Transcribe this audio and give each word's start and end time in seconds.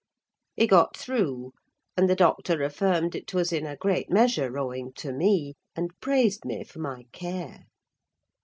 He 0.55 0.65
got 0.65 0.97
through, 0.97 1.53
and 1.95 2.09
the 2.09 2.15
doctor 2.15 2.63
affirmed 2.63 3.13
it 3.13 3.35
was 3.35 3.53
in 3.53 3.67
a 3.67 3.77
great 3.77 4.09
measure 4.09 4.57
owing 4.57 4.93
to 4.93 5.13
me, 5.13 5.53
and 5.75 5.91
praised 6.01 6.43
me 6.43 6.63
for 6.63 6.79
my 6.79 7.03
care. 7.11 7.67